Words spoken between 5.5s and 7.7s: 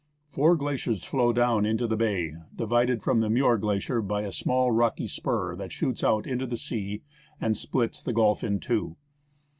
that shoots out into the sea and